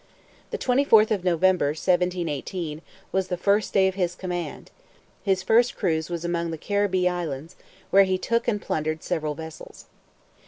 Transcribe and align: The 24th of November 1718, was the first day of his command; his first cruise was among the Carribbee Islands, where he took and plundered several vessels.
The 0.49 0.57
24th 0.57 1.11
of 1.11 1.23
November 1.23 1.67
1718, 1.67 2.81
was 3.11 3.27
the 3.27 3.37
first 3.37 3.71
day 3.71 3.87
of 3.87 3.93
his 3.93 4.15
command; 4.15 4.71
his 5.21 5.43
first 5.43 5.75
cruise 5.77 6.09
was 6.09 6.25
among 6.25 6.49
the 6.49 6.57
Carribbee 6.57 7.07
Islands, 7.07 7.55
where 7.91 8.05
he 8.05 8.17
took 8.17 8.47
and 8.47 8.59
plundered 8.59 9.03
several 9.03 9.35
vessels. 9.35 9.85